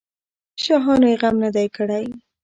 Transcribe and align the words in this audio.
شاهانو 0.63 1.07
یې 1.11 1.15
غم 1.21 1.35
نه 1.43 1.49
دی 1.55 1.67
کړی. 1.75 2.05